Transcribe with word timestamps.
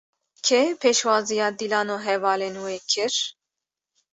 Kê 0.45 0.61
pêşwaziya 0.81 1.47
Dîlan 1.59 1.87
û 1.95 1.97
hevalên 2.07 2.55
wê 2.63 2.77
kir? 2.91 3.13